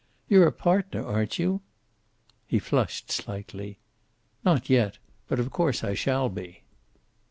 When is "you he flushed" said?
1.37-3.11